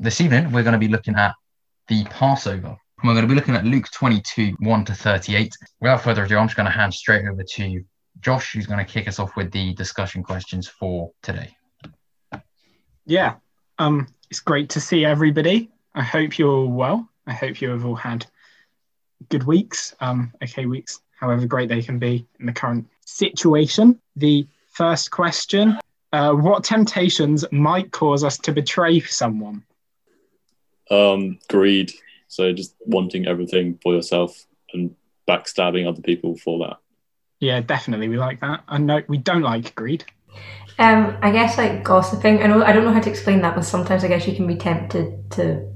[0.00, 1.34] This evening, we're going to be looking at
[1.88, 2.76] the Passover.
[3.02, 5.52] We're going to be looking at Luke 22, 1 to 38.
[5.80, 7.84] Without further ado, I'm just going to hand straight over to
[8.20, 11.56] Josh, who's going to kick us off with the discussion questions for today.
[13.06, 13.34] Yeah,
[13.80, 15.68] um, it's great to see everybody.
[15.96, 17.08] I hope you're all well.
[17.26, 18.24] I hope you have all had
[19.30, 24.00] good weeks, um, okay weeks, however great they can be in the current situation.
[24.14, 25.76] The first question
[26.12, 29.64] uh, What temptations might cause us to betray someone?
[30.90, 31.92] Um, greed.
[32.28, 34.94] So just wanting everything for yourself and
[35.28, 36.76] backstabbing other people for that.
[37.40, 38.08] Yeah, definitely.
[38.08, 38.64] We like that.
[38.68, 40.04] And no, we don't like greed.
[40.78, 42.42] Um, I guess like gossiping.
[42.42, 44.46] I know I don't know how to explain that, but sometimes I guess you can
[44.46, 45.72] be tempted to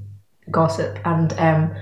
[0.51, 1.75] gossip, and um,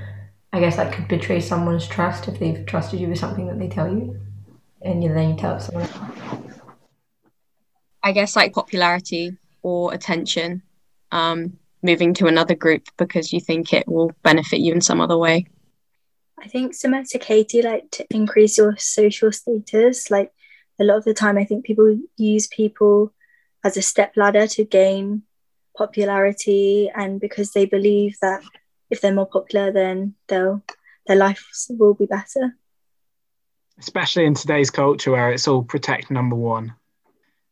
[0.52, 3.68] I guess that could betray someone's trust if they've trusted you with something that they
[3.68, 4.18] tell you,
[4.80, 5.84] and then you tell it someone.
[5.84, 6.60] Else.
[8.02, 10.62] I guess like popularity or attention,
[11.12, 15.16] um, moving to another group because you think it will benefit you in some other
[15.16, 15.46] way.
[16.38, 20.10] I think similar to Katie, like to increase your social status.
[20.10, 20.32] Like
[20.80, 23.12] a lot of the time, I think people use people
[23.64, 25.22] as a step ladder to gain
[25.76, 28.42] popularity, and because they believe that
[28.88, 30.62] if they're more popular, then they'll
[31.06, 32.56] their lives will be better.
[33.78, 36.74] Especially in today's culture where it's all protect number one.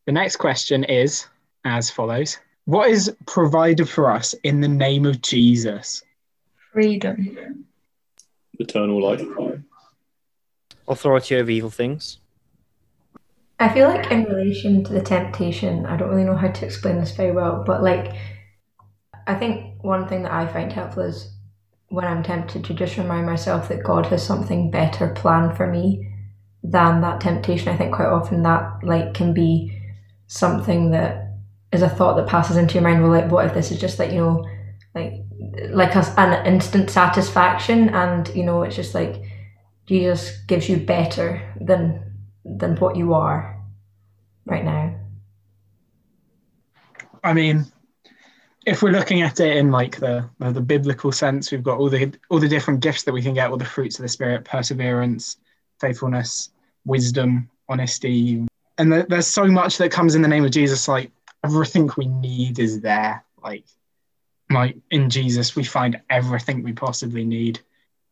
[0.05, 1.27] The next question is
[1.65, 6.03] as follows What is provided for us in the name of Jesus?
[6.71, 7.65] Freedom.
[8.59, 9.23] Eternal life.
[10.87, 12.19] Authority over evil things.
[13.59, 16.99] I feel like in relation to the temptation, I don't really know how to explain
[16.99, 18.15] this very well, but like
[19.27, 21.31] I think one thing that I find helpful is
[21.89, 26.11] when I'm tempted to just remind myself that God has something better planned for me
[26.63, 27.69] than that temptation.
[27.69, 29.77] I think quite often that like can be
[30.27, 31.28] something that
[31.71, 33.01] is a thought that passes into your mind.
[33.01, 34.45] Well, like, what if this is just like you know,
[34.95, 35.13] like
[35.69, 39.23] like a, an instant satisfaction, and you know, it's just like
[39.85, 42.03] Jesus gives you better than
[42.45, 43.61] than what you are
[44.45, 44.95] right now.
[47.23, 47.65] I mean,
[48.65, 52.11] if we're looking at it in like the the biblical sense, we've got all the
[52.29, 55.37] all the different gifts that we can get, all the fruits of the spirit, perseverance,
[55.79, 56.49] faithfulness,
[56.85, 58.47] wisdom, honesty,
[58.79, 60.87] and the, there's so much that comes in the name of Jesus.
[60.87, 61.11] Like
[61.43, 63.23] everything we need is there.
[63.41, 63.65] Like
[64.49, 67.59] like in Jesus, we find everything we possibly need.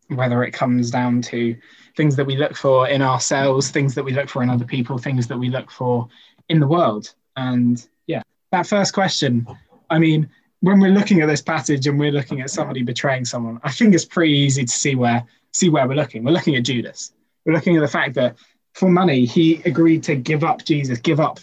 [0.09, 1.57] Whether it comes down to
[1.97, 4.97] things that we look for in ourselves, things that we look for in other people,
[4.97, 6.07] things that we look for
[6.47, 7.13] in the world.
[7.35, 8.21] And yeah,
[8.51, 9.45] that first question,
[9.89, 10.29] I mean,
[10.61, 13.94] when we're looking at this passage and we're looking at somebody betraying someone, I think
[13.94, 16.23] it's pretty easy to see where see where we're looking.
[16.23, 17.13] We're looking at Judas.
[17.45, 18.38] We're looking at the fact that
[18.75, 21.39] for money, he agreed to give up Jesus, give up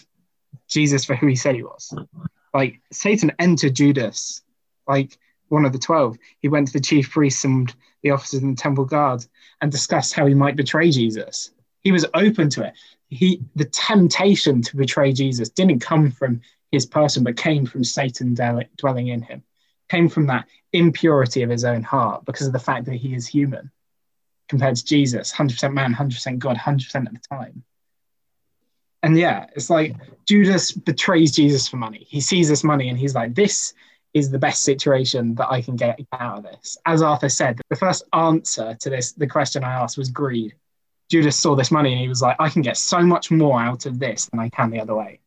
[0.69, 1.92] Jesus for who he said he was.
[1.94, 2.22] Mm-hmm.
[2.53, 4.42] Like Satan entered Judas,
[4.87, 6.16] like one of the twelve.
[6.41, 9.25] He went to the chief priests and the officers in the temple guard
[9.60, 11.50] and discussed how he might betray Jesus.
[11.81, 12.75] He was open to it.
[13.09, 16.41] He the temptation to betray Jesus didn't come from
[16.71, 18.34] his person, but came from Satan
[18.76, 19.42] dwelling in him,
[19.88, 23.26] came from that impurity of his own heart because of the fact that he is
[23.26, 23.71] human
[24.48, 27.65] compared to Jesus, 100% man, 100% God, 100% at the time.
[29.04, 29.94] And yeah, it's like
[30.26, 32.06] Judas betrays Jesus for money.
[32.09, 33.75] He sees this money and he's like, this
[34.15, 36.78] is the best situation that I can get out of this.
[36.87, 40.54] As Arthur said, the first answer to this, the question I asked was greed.
[41.10, 43.84] Judas saw this money and he was like, I can get so much more out
[43.84, 45.21] of this than I can the other way.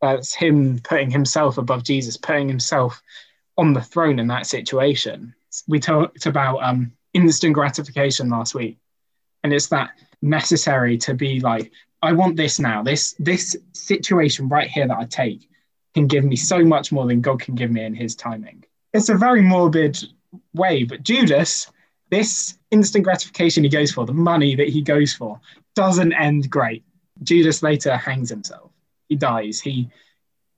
[0.00, 3.02] That's him putting himself above Jesus, putting himself
[3.58, 5.34] on the throne in that situation.
[5.66, 8.78] We talked about um, instant gratification last week,
[9.42, 9.90] and it's that
[10.22, 11.72] necessary to be like,
[12.04, 12.82] I want this now.
[12.82, 15.48] This this situation right here that I take
[15.94, 18.64] can give me so much more than God can give me in His timing.
[18.92, 19.98] It's a very morbid
[20.54, 21.70] way, but Judas,
[22.10, 25.40] this instant gratification he goes for, the money that he goes for,
[25.74, 26.84] doesn't end great.
[27.22, 28.70] Judas later hangs himself
[29.08, 29.60] he dies.
[29.60, 29.88] He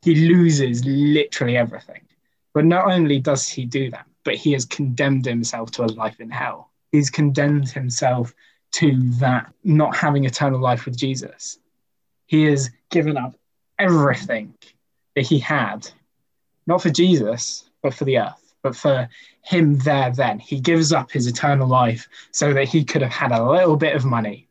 [0.02, 2.02] he loses literally everything.
[2.54, 6.20] But not only does he do that, but he has condemned himself to a life
[6.20, 6.70] in hell.
[6.92, 8.34] He's condemned himself
[8.72, 11.58] to that not having eternal life with Jesus.
[12.26, 13.36] He has given up
[13.78, 14.54] everything
[15.14, 15.88] that he had,
[16.66, 19.08] not for Jesus, but for the earth, but for
[19.42, 20.38] him there then.
[20.38, 23.94] He gives up his eternal life so that he could have had a little bit
[23.96, 24.46] of money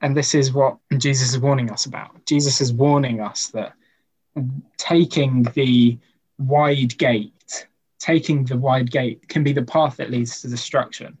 [0.00, 2.24] and this is what Jesus is warning us about.
[2.26, 3.74] Jesus is warning us that
[4.76, 5.98] taking the
[6.38, 7.66] wide gate,
[7.98, 11.18] taking the wide gate can be the path that leads to destruction.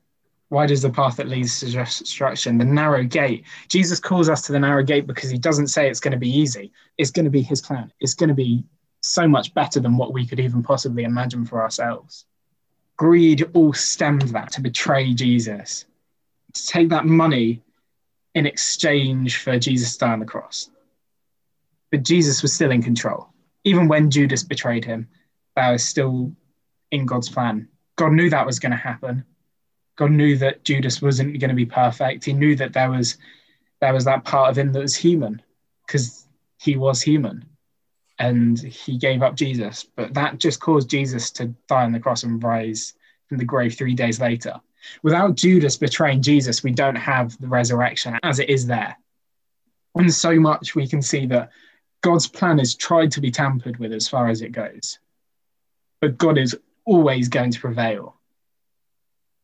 [0.50, 3.44] Wide is the path that leads to destruction, the narrow gate.
[3.68, 6.30] Jesus calls us to the narrow gate because he doesn't say it's going to be
[6.30, 6.72] easy.
[6.96, 7.92] It's going to be his plan.
[8.00, 8.64] It's going to be
[9.00, 12.24] so much better than what we could even possibly imagine for ourselves.
[12.96, 15.84] greed all stemmed that to betray Jesus,
[16.54, 17.62] to take that money
[18.34, 20.70] in exchange for Jesus to die on the cross.
[21.90, 23.28] But Jesus was still in control.
[23.64, 25.08] Even when Judas betrayed him,
[25.56, 26.32] that was still
[26.90, 27.68] in God's plan.
[27.96, 29.24] God knew that was going to happen.
[29.98, 32.24] God knew that Judas wasn't going to be perfect.
[32.24, 33.18] He knew that there was
[33.80, 35.42] there was that part of him that was human
[35.86, 36.26] because
[36.60, 37.44] he was human
[38.18, 39.86] and he gave up Jesus.
[39.96, 42.94] But that just caused Jesus to die on the cross and rise
[43.28, 44.54] from the grave three days later.
[45.02, 48.96] Without Judas betraying Jesus, we don't have the resurrection as it is there.
[49.96, 51.50] And so much we can see that
[52.02, 55.00] God's plan is tried to be tampered with as far as it goes.
[56.00, 58.17] But God is always going to prevail.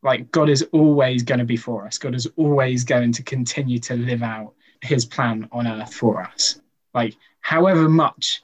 [0.04, 1.98] Like God is always going to be for us.
[1.98, 4.52] God is always going to continue to live out
[4.82, 6.60] his plan on earth for us.
[6.92, 8.42] Like however much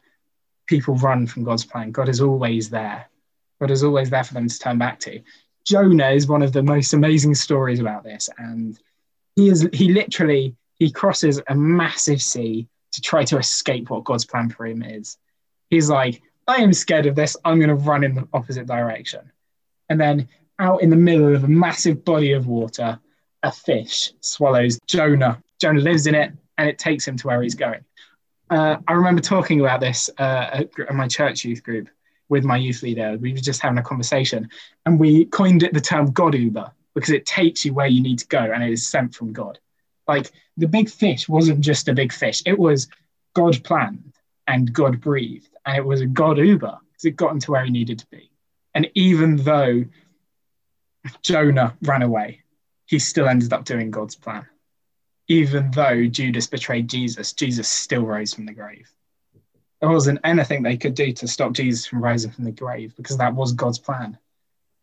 [0.67, 3.09] people run from God's plan, God is always there.
[3.61, 5.21] God is always there for them to turn back to.
[5.67, 8.31] Jonah is one of the most amazing stories about this.
[8.39, 8.79] And
[9.37, 14.25] he is he literally he crosses a massive sea to try to escape what God's
[14.25, 15.19] plan for him is.
[15.69, 17.37] He's like, I am scared of this.
[17.45, 19.31] I'm going to run in the opposite direction.
[19.89, 20.29] And then
[20.61, 22.99] out in the middle of a massive body of water,
[23.43, 25.43] a fish swallows Jonah.
[25.61, 27.85] Jonah lives in it and it takes him to where he's going.
[28.51, 31.89] Uh, I remember talking about this uh, at my church youth group
[32.29, 33.17] with my youth leader.
[33.19, 34.49] We were just having a conversation
[34.87, 38.19] and we coined it the term God Uber because it takes you where you need
[38.19, 39.59] to go and it is sent from God.
[40.09, 42.89] Like the big fish wasn't just a big fish, it was
[43.35, 44.13] God planned
[44.47, 45.49] and God breathed.
[45.65, 48.07] And it was a God Uber because it got him to where he needed to
[48.09, 48.31] be.
[48.75, 49.85] And even though
[51.23, 52.41] Jonah ran away,
[52.87, 54.47] he still ended up doing God's plan.
[55.29, 58.91] Even though Judas betrayed Jesus, Jesus still rose from the grave.
[59.81, 63.17] There wasn't anything they could do to stop Jesus from rising from the grave because
[63.17, 64.19] that was God's plan.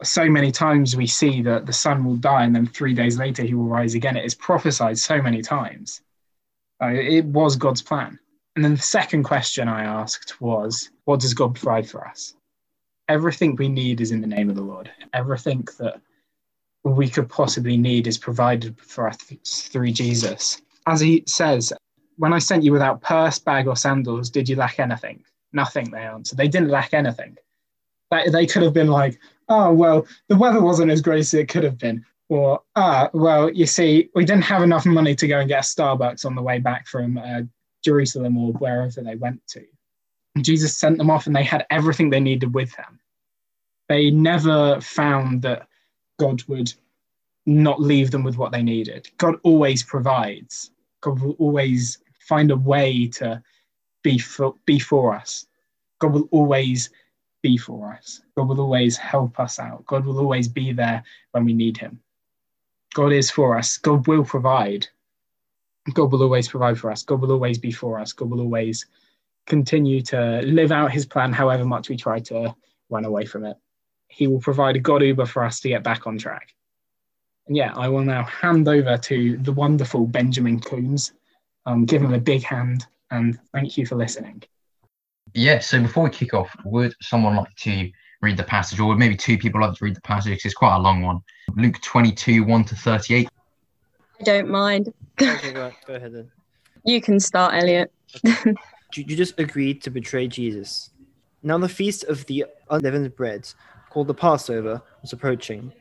[0.03, 3.43] So many times we see that the son will die and then three days later
[3.43, 4.15] he will rise again.
[4.15, 6.01] It is prophesied so many times.
[6.81, 8.19] Uh, it was God's plan.
[8.55, 12.35] And then the second question I asked was, what does God provide for us?
[13.07, 14.91] Everything we need is in the name of the Lord.
[15.13, 16.01] Everything that
[16.95, 19.17] we could possibly need is provided for us
[19.71, 20.61] through Jesus.
[20.85, 21.73] As he says,
[22.17, 25.23] when I sent you without purse, bag, or sandals, did you lack anything?
[25.53, 26.37] Nothing, they answered.
[26.37, 27.37] They didn't lack anything.
[28.11, 29.19] They could have been like,
[29.49, 32.05] oh, well, the weather wasn't as great as it could have been.
[32.29, 35.67] Or, ah, well, you see, we didn't have enough money to go and get a
[35.67, 37.41] Starbucks on the way back from uh,
[37.83, 39.63] Jerusalem or wherever they went to.
[40.35, 42.99] And Jesus sent them off and they had everything they needed with them.
[43.87, 45.67] They never found that
[46.17, 46.73] God would
[47.45, 49.09] not leave them with what they needed.
[49.17, 50.71] God always provides.
[51.01, 53.41] God will always find a way to
[54.03, 55.47] be for, be for us.
[55.99, 56.89] God will always
[57.41, 58.21] be for us.
[58.35, 59.85] God will always help us out.
[59.85, 61.99] God will always be there when we need Him.
[62.93, 63.77] God is for us.
[63.77, 64.87] God will provide.
[65.93, 67.03] God will always provide for us.
[67.03, 68.11] God will always be for us.
[68.11, 68.85] God will always
[69.45, 72.53] continue to live out His plan, however much we try to
[72.89, 73.57] run away from it.
[74.07, 76.53] He will provide a God Uber for us to get back on track.
[77.47, 81.13] And yeah, I will now hand over to the wonderful Benjamin Coombs.
[81.65, 84.43] Um, give him a big hand and thank you for listening.
[85.33, 88.97] Yeah, so before we kick off, would someone like to read the passage, or would
[88.97, 90.31] maybe two people like to read the passage?
[90.31, 91.21] Because it's quite a long one.
[91.55, 93.29] Luke 22, 1 to 38.
[94.19, 94.93] I don't mind.
[95.21, 96.31] okay, go, go ahead then.
[96.83, 97.91] You can start, Elliot.
[98.91, 100.91] Judas agreed to betray Jesus.
[101.43, 103.53] Now the feast of the unleavened bread,
[103.89, 105.71] called the Passover, was approaching.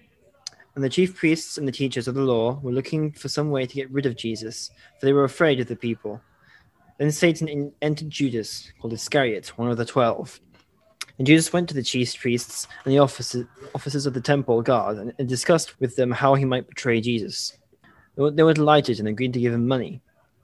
[0.74, 3.64] And the chief priests and the teachers of the law were looking for some way
[3.66, 6.20] to get rid of Jesus, for they were afraid of the people.
[6.98, 10.40] Then Satan entered Judas, called Iscariot, one of the twelve.
[11.18, 14.98] And Judas went to the chief priests and the officers, officers of the temple guard
[14.98, 17.56] and, and discussed with them how he might betray Jesus.
[18.16, 20.02] They were, they were delighted and agreed to give him money.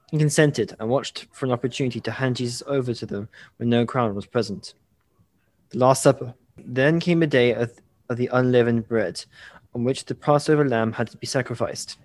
[0.09, 3.85] He consented and watched for an opportunity to hand Jesus over to them when no
[3.85, 4.73] crowd was present.
[5.69, 6.33] The Last Supper.
[6.57, 7.71] Then came a day of,
[8.09, 9.23] of the unleavened bread,
[9.73, 11.97] on which the Passover lamb had to be sacrificed.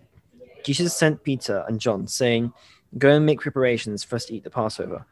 [0.64, 2.52] Jesus sent Peter and John, saying,
[2.96, 5.04] Go and make preparations for us to eat the Passover.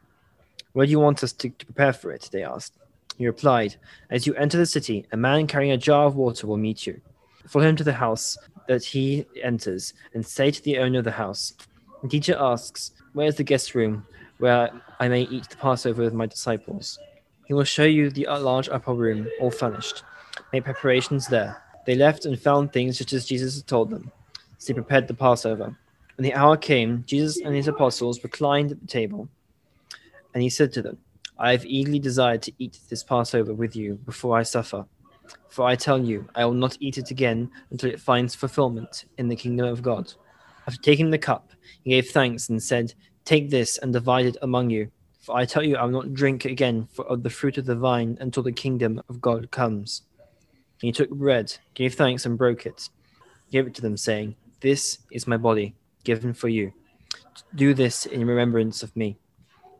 [0.73, 2.29] Where do you want us to, to prepare for it?
[2.31, 2.73] They asked.
[3.17, 3.75] He replied,
[4.09, 6.99] As you enter the city, a man carrying a jar of water will meet you.
[7.47, 11.11] Follow him to the house that he enters, and say to the owner of the
[11.11, 11.53] house,
[12.03, 14.05] The teacher asks, Where is the guest room
[14.39, 16.99] where I may eat the Passover with my disciples?
[17.47, 20.03] He will show you the large upper room, all furnished.
[20.51, 21.61] Make preparations there.
[21.85, 24.11] They left and found things just as Jesus had told them.
[24.57, 25.75] So they prepared the Passover.
[26.17, 29.29] When the hour came, Jesus and his apostles reclined at the table.
[30.33, 30.97] And he said to them,
[31.39, 34.85] I have eagerly desired to eat this Passover with you before I suffer.
[35.47, 39.29] For I tell you, I will not eat it again until it finds fulfillment in
[39.29, 40.13] the kingdom of God.
[40.67, 41.51] After taking the cup,
[41.83, 44.91] he gave thanks and said, Take this and divide it among you.
[45.27, 48.17] For I tell you, I will not drink again of the fruit of the vine
[48.21, 50.03] until the kingdom of God comes.
[50.79, 52.87] And he took bread, gave thanks, and broke it,
[53.51, 56.71] gave it to them, saying, This is my body, given for you.
[57.55, 59.17] Do this in remembrance of me.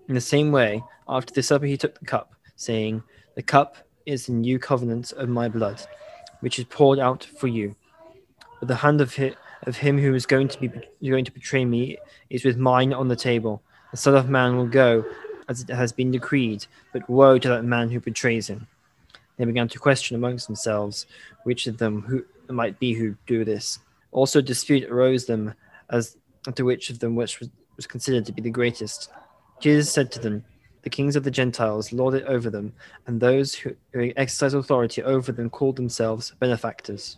[0.10, 3.02] In the same way, after the supper, he took the cup, saying,
[3.36, 5.82] The cup is the new covenant of my blood,
[6.42, 7.74] which is poured out for you.
[8.60, 10.70] But the hand of him, of him who is going to be
[11.10, 12.00] going to betray me
[12.30, 13.64] is with mine on the table.
[13.92, 15.06] The Son of Man will go
[15.50, 18.68] as it has been decreed, but woe to that man who betrays him.
[19.38, 21.06] They began to question amongst themselves
[21.44, 23.80] which of them who might be who do this.
[24.12, 25.54] Also, dispute arose them
[25.90, 26.18] as
[26.56, 29.10] to which of them which was, was considered to be the greatest.
[29.60, 30.44] Jesus said to them,
[30.84, 32.74] The kings of the Gentiles lord it over them,
[33.06, 37.18] and those who, who exercise authority over them call themselves benefactors.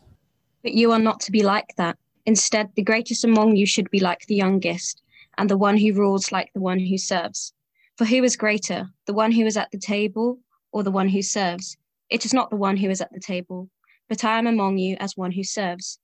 [0.61, 1.97] But you are not to be like that.
[2.25, 5.01] Instead, the greatest among you should be like the youngest,
[5.37, 7.53] and the one who rules like the one who serves.
[7.99, 10.39] For who is greater, the one who is at the table
[10.71, 11.75] or the one who serves?
[12.09, 13.69] It is not the one who is at the table,
[14.07, 15.99] but I am among you as one who serves.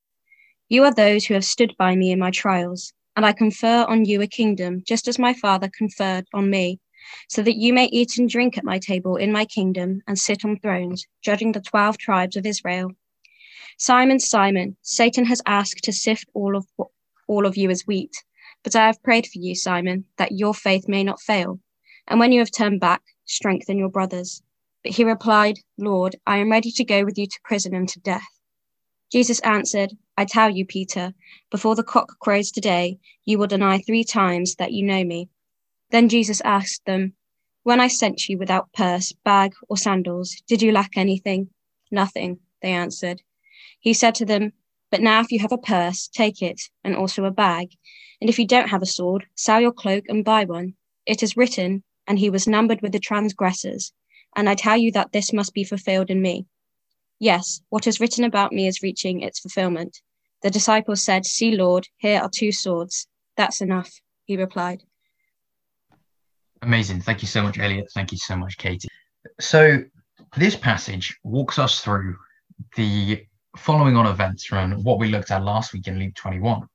[0.68, 4.04] You are those who have stood by me in my trials, and I confer on
[4.04, 6.82] you a kingdom, just as my Father conferred on me,
[7.30, 10.44] so that you may eat and drink at my table in my kingdom and sit
[10.44, 12.92] on thrones, judging the twelve tribes of Israel.
[13.78, 16.68] Simon, Simon, Satan has asked to sift all of
[17.30, 18.22] all of you as wheat,
[18.66, 21.62] but I have prayed for you, Simon, that your faith may not fail.
[22.08, 24.42] And when you have turned back, strengthen your brothers.
[24.84, 28.00] But he replied, Lord, I am ready to go with you to prison and to
[28.00, 28.28] death.
[29.12, 31.14] Jesus answered, I tell you, Peter,
[31.50, 35.30] before the cock crows today, you will deny three times that you know me.
[35.90, 37.14] Then Jesus asked them,
[37.64, 41.50] When I sent you without purse, bag, or sandals, did you lack anything?
[41.92, 43.22] Nothing, they answered.
[43.80, 44.54] He said to them,
[44.92, 47.70] But now if you have a purse, take it, and also a bag.
[48.22, 50.76] And if you don't have a sword, sell your cloak and buy one.
[51.06, 53.94] It is written, and he was numbered with the transgressors.
[54.36, 56.46] And I tell you that this must be fulfilled in me.
[57.20, 60.02] Yes, what is written about me is reaching its fulfillment.
[60.42, 63.08] The disciples said, See, Lord, here are two swords.
[63.38, 63.92] That's enough,
[64.26, 64.84] he replied.
[66.62, 67.02] Amazing.
[67.02, 67.90] Thank you so much, Elliot.
[67.94, 68.90] Thank you so much, Katie.
[69.40, 69.84] So,
[70.38, 72.16] this passage walks us through
[72.76, 73.26] the
[73.58, 76.68] following on events from what we looked at last week in Luke 21.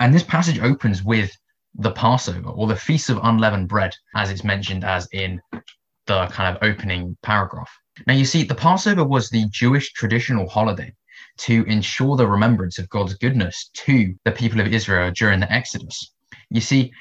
[0.00, 1.30] And this passage opens with
[1.78, 5.40] the Passover or the Feast of Unleavened Bread, as it's mentioned as in
[6.06, 7.70] the kind of opening paragraph.
[8.06, 10.92] Now, you see, the Passover was the Jewish traditional holiday
[11.38, 16.12] to ensure the remembrance of God's goodness to the people of Israel during the Exodus.
[16.50, 16.92] You see,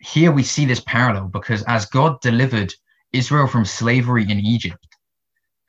[0.00, 2.72] here we see this parallel because as God delivered
[3.12, 4.84] Israel from slavery in Egypt,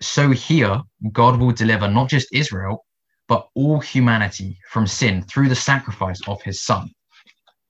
[0.02, 2.86] so here God will deliver not just Israel,
[3.28, 6.90] but all humanity from sin through the sacrifice of his son.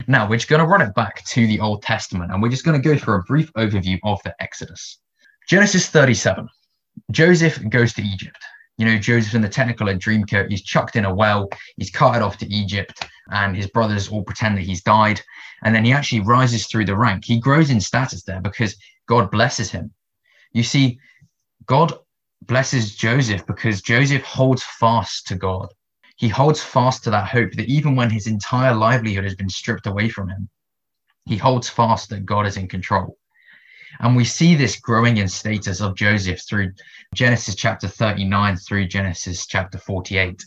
[0.08, 2.66] Now, we're just going to run it back to the Old Testament and we're just
[2.66, 5.00] going to go through a brief overview of the Exodus.
[5.48, 6.48] Genesis 37.
[7.12, 8.38] Joseph goes to Egypt.
[8.78, 12.38] You know, Joseph in the Technicolor Dreamcoat, he's chucked in a well, he's carted off
[12.38, 15.22] to Egypt, and his brothers all pretend that he's died.
[15.64, 17.26] And then he actually rises through the rank.
[17.26, 18.78] He grows in status there because
[19.08, 19.92] God blesses him.
[20.54, 20.98] You see,
[21.66, 21.94] God
[22.44, 25.68] blesses Joseph because Joseph holds fast to God
[26.20, 29.88] he holds fast to that hope that even when his entire livelihood has been stripped
[29.88, 30.50] away from him,
[31.26, 33.18] he holds fast that God is in control.
[34.02, 36.74] And we see this growing in status of Joseph through
[37.16, 40.44] Genesis chapter 39 through Genesis chapter 48.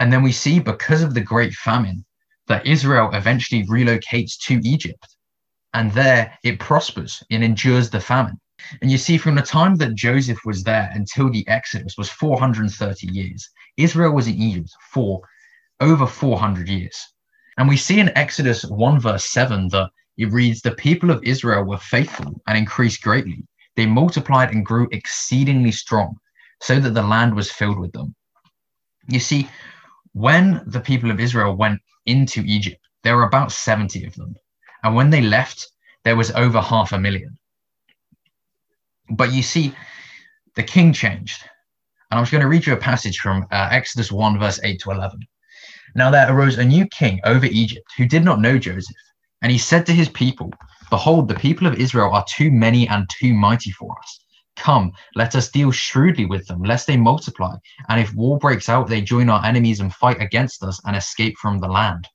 [0.00, 2.06] And then we see because of the great famine
[2.46, 5.06] that Israel eventually relocates to Egypt.
[5.74, 8.40] And there it prospers and endures the famine.
[8.80, 13.08] And you see, from the time that Joseph was there until the Exodus was 430
[13.08, 13.50] years.
[13.76, 15.22] Israel was in Egypt for
[15.80, 16.96] over 400 years.
[17.58, 21.64] And we see in Exodus 1, verse 7, that it reads, The people of Israel
[21.64, 23.44] were faithful and increased greatly.
[23.76, 26.16] They multiplied and grew exceedingly strong,
[26.60, 28.14] so that the land was filled with them.
[29.08, 29.48] You see,
[30.12, 34.34] when the people of Israel went into Egypt, there were about 70 of them.
[34.82, 35.68] And when they left,
[36.04, 37.38] there was over half a million.
[39.10, 39.74] But you see,
[40.54, 41.44] the king changed.
[42.12, 44.78] And I'm just going to read you a passage from uh, Exodus 1, verse 8
[44.80, 45.18] to 11.
[45.94, 48.94] Now there arose a new king over Egypt who did not know Joseph.
[49.40, 50.50] And he said to his people,
[50.90, 54.20] Behold, the people of Israel are too many and too mighty for us.
[54.56, 57.56] Come, let us deal shrewdly with them, lest they multiply.
[57.88, 61.38] And if war breaks out, they join our enemies and fight against us and escape
[61.38, 62.06] from the land.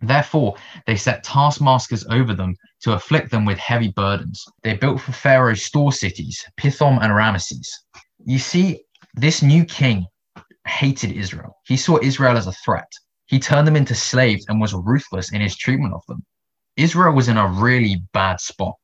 [0.00, 0.56] Therefore,
[0.88, 4.44] they set taskmasters over them to afflict them with heavy burdens.
[4.64, 7.68] They built for Pharaoh store cities, Pithom and Ramesses.
[8.24, 8.80] You see,
[9.14, 10.06] This new king
[10.66, 11.56] hated Israel.
[11.66, 12.90] He saw Israel as a threat.
[13.26, 16.24] He turned them into slaves and was ruthless in his treatment of them.
[16.76, 18.74] Israel was in a really bad spot.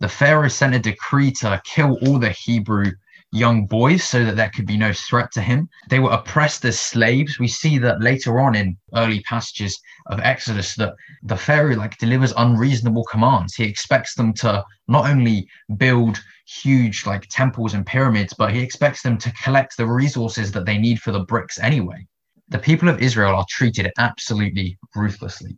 [0.00, 2.92] The Pharaoh sent a decree to kill all the Hebrew
[3.34, 5.68] young boys so that there could be no threat to him.
[5.90, 7.38] They were oppressed as slaves.
[7.40, 12.32] We see that later on in early passages of Exodus that the Pharaoh like delivers
[12.36, 13.56] unreasonable commands.
[13.56, 19.02] He expects them to not only build huge like temples and pyramids, but he expects
[19.02, 22.06] them to collect the resources that they need for the bricks anyway.
[22.50, 25.56] The people of Israel are treated absolutely ruthlessly.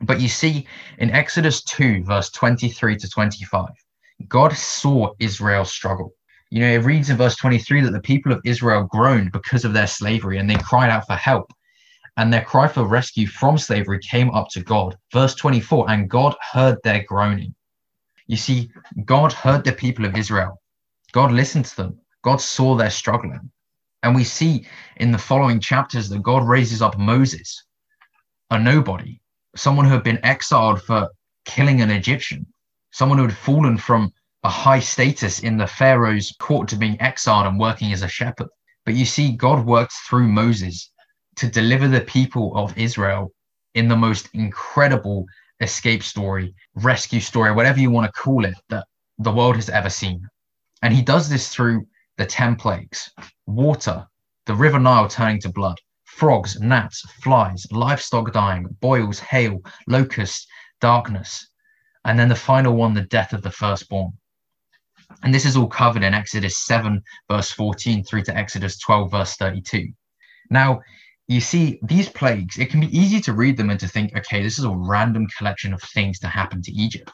[0.00, 0.66] But you see
[0.96, 3.68] in Exodus 2, verse 23 to 25,
[4.28, 6.12] God saw Israel struggle.
[6.50, 9.72] You know, it reads in verse 23 that the people of Israel groaned because of
[9.74, 11.52] their slavery and they cried out for help.
[12.16, 14.96] And their cry for rescue from slavery came up to God.
[15.12, 17.54] Verse 24, and God heard their groaning.
[18.26, 18.70] You see,
[19.04, 20.60] God heard the people of Israel.
[21.12, 22.00] God listened to them.
[22.22, 23.50] God saw their struggling.
[24.02, 27.64] And we see in the following chapters that God raises up Moses,
[28.50, 29.20] a nobody,
[29.56, 31.08] someone who had been exiled for
[31.44, 32.46] killing an Egyptian,
[32.90, 34.12] someone who had fallen from
[34.48, 38.48] a high status in the Pharaoh's court to being exiled and working as a shepherd.
[38.86, 40.90] But you see, God worked through Moses
[41.36, 43.30] to deliver the people of Israel
[43.74, 45.26] in the most incredible
[45.60, 48.86] escape story, rescue story, whatever you want to call it, that
[49.18, 50.26] the world has ever seen.
[50.80, 51.86] And he does this through
[52.16, 53.10] the 10 plagues
[53.44, 54.06] water,
[54.46, 60.46] the river Nile turning to blood, frogs, gnats, flies, livestock dying, boils, hail, locusts,
[60.80, 61.50] darkness,
[62.06, 64.12] and then the final one, the death of the firstborn.
[65.22, 69.34] And this is all covered in Exodus 7, verse 14, through to Exodus 12, verse
[69.36, 69.88] 32.
[70.50, 70.80] Now,
[71.26, 74.42] you see, these plagues, it can be easy to read them and to think, okay,
[74.42, 77.10] this is a random collection of things to happen to Egypt.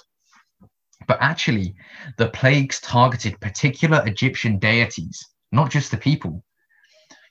[1.06, 1.74] But actually,
[2.16, 6.44] the plagues targeted particular Egyptian deities, not just the people.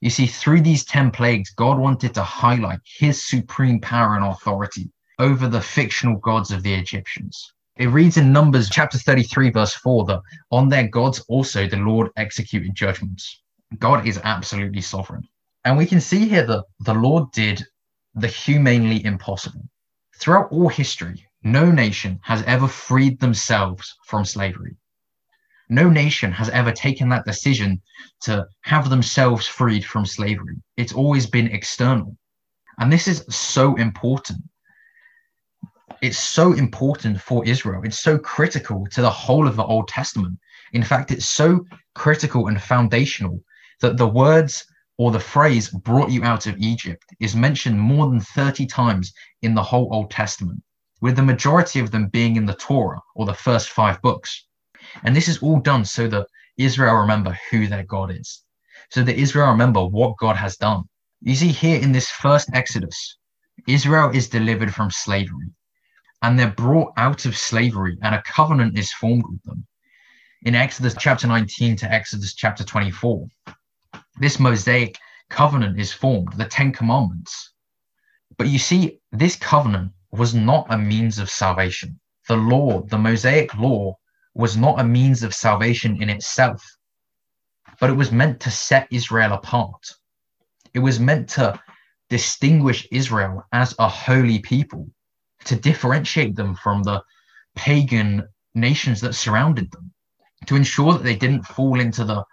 [0.01, 4.91] You see, through these 10 plagues, God wanted to highlight his supreme power and authority
[5.19, 7.53] over the fictional gods of the Egyptians.
[7.75, 12.11] It reads in Numbers chapter 33, verse 4 that on their gods also the Lord
[12.17, 13.41] executed judgments.
[13.79, 15.27] God is absolutely sovereign.
[15.65, 17.65] And we can see here that the Lord did
[18.13, 19.67] the humanely impossible.
[20.19, 24.75] Throughout all history, no nation has ever freed themselves from slavery.
[25.69, 27.81] No nation has ever taken that decision
[28.21, 30.57] to have themselves freed from slavery.
[30.77, 32.15] It's always been external.
[32.77, 34.39] And this is so important
[36.01, 37.81] it's so important for Israel.
[37.85, 40.37] It's so critical to the whole of the Old Testament.
[40.73, 41.65] In fact, it's so
[41.95, 43.39] critical and foundational
[43.79, 44.65] that the words
[44.97, 49.55] or the phrase brought you out of Egypt is mentioned more than 30 times in
[49.55, 50.61] the whole Old Testament,
[51.01, 54.45] with the majority of them being in the Torah or the first five books.
[55.03, 58.43] And this is all done so that Israel remember who their God is,
[58.89, 60.83] so that Israel remember what God has done.
[61.21, 63.17] You see, here in this first Exodus,
[63.67, 65.49] Israel is delivered from slavery
[66.23, 69.67] and they're brought out of slavery and a covenant is formed with them.
[70.43, 73.27] In Exodus chapter 19 to Exodus chapter 24,
[74.19, 74.97] this Mosaic
[75.29, 77.51] covenant is formed, the Ten Commandments.
[78.37, 81.99] But you see, this covenant was not a means of salvation.
[82.29, 83.97] The law, the Mosaic law,
[84.33, 86.65] was not a means of salvation in itself,
[87.79, 89.85] but it was meant to set Israel apart.
[90.73, 91.59] It was meant to
[92.09, 94.87] distinguish Israel as a holy people
[95.45, 97.01] to differentiate them from the
[97.55, 99.91] pagan nations that surrounded them,
[100.47, 102.23] to ensure that they didn't fall into the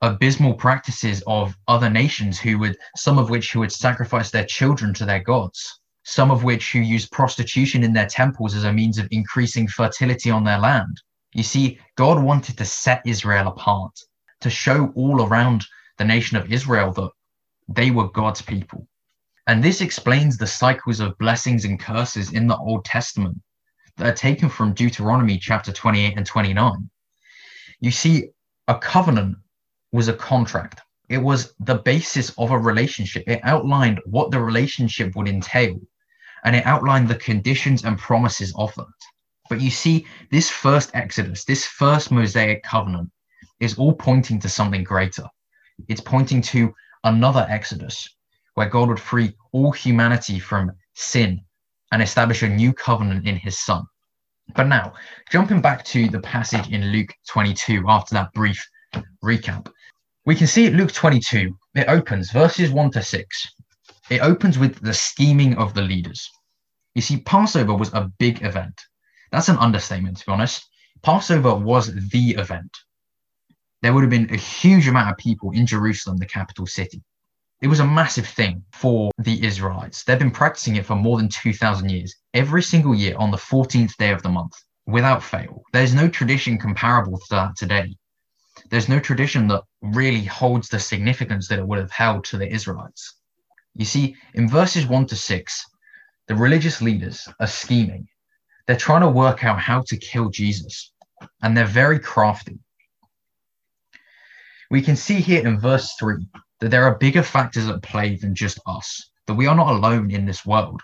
[0.00, 4.94] abysmal practices of other nations who would some of which who would sacrifice their children
[4.94, 8.96] to their gods some of which who used prostitution in their temples as a means
[8.96, 11.02] of increasing fertility on their land.
[11.34, 13.92] You see god wanted to set israel apart
[14.40, 15.66] to show all around
[15.98, 17.10] the nation of israel that
[17.68, 18.88] they were god's people
[19.48, 23.40] and this explains the cycles of blessings and curses in the Old Testament
[23.96, 26.90] that are taken from Deuteronomy chapter 28 and 29.
[27.80, 28.28] You see,
[28.68, 29.38] a covenant
[29.90, 33.24] was a contract, it was the basis of a relationship.
[33.26, 35.80] It outlined what the relationship would entail,
[36.44, 38.86] and it outlined the conditions and promises of that.
[39.48, 43.10] But you see, this first Exodus, this first Mosaic covenant,
[43.60, 45.24] is all pointing to something greater.
[45.88, 48.14] It's pointing to another Exodus
[48.58, 51.40] where God would free all humanity from sin
[51.92, 53.84] and establish a new covenant in his son.
[54.56, 54.94] But now,
[55.30, 58.60] jumping back to the passage in Luke 22 after that brief
[59.22, 59.70] recap,
[60.26, 63.46] we can see Luke 22, it opens verses 1 to 6.
[64.10, 66.28] It opens with the scheming of the leaders.
[66.96, 68.74] You see, Passover was a big event.
[69.30, 70.66] That's an understatement, to be honest.
[71.02, 72.76] Passover was the event.
[73.82, 77.00] there would have been a huge amount of people in Jerusalem, the capital city.
[77.60, 80.04] It was a massive thing for the Israelites.
[80.04, 83.96] They've been practicing it for more than 2,000 years, every single year on the 14th
[83.96, 84.54] day of the month,
[84.86, 85.62] without fail.
[85.72, 87.96] There's no tradition comparable to that today.
[88.70, 92.48] There's no tradition that really holds the significance that it would have held to the
[92.48, 93.14] Israelites.
[93.74, 95.64] You see, in verses 1 to 6,
[96.28, 98.06] the religious leaders are scheming.
[98.66, 100.92] They're trying to work out how to kill Jesus,
[101.42, 102.60] and they're very crafty.
[104.70, 106.28] We can see here in verse 3
[106.60, 110.10] that there are bigger factors at play than just us, that we are not alone
[110.10, 110.80] in this world.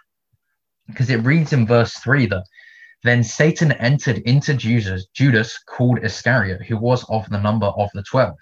[0.87, 2.45] Because it reads in verse 3 that
[3.03, 8.03] then Satan entered into Judas, Judas called Iscariot, who was of the number of the
[8.03, 8.35] 12.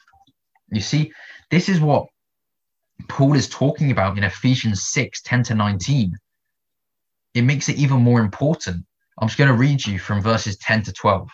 [0.71, 1.13] You see,
[1.51, 2.07] this is what
[3.09, 6.17] Paul is talking about in Ephesians 6 10 to 19.
[7.35, 8.85] It makes it even more important.
[9.19, 11.29] I'm just going to read you from verses 10 to 12.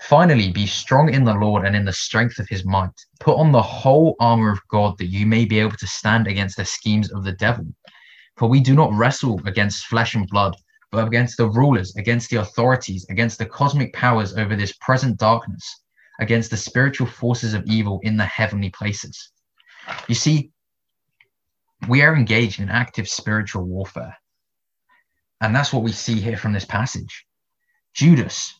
[0.00, 2.94] Finally, be strong in the Lord and in the strength of his might.
[3.20, 6.56] Put on the whole armor of God that you may be able to stand against
[6.56, 7.66] the schemes of the devil.
[8.36, 10.56] For we do not wrestle against flesh and blood,
[10.92, 15.82] but against the rulers, against the authorities, against the cosmic powers over this present darkness,
[16.20, 19.32] against the spiritual forces of evil in the heavenly places.
[20.06, 20.52] You see,
[21.88, 24.16] we are engaged in active spiritual warfare.
[25.40, 27.26] And that's what we see here from this passage.
[27.94, 28.57] Judas,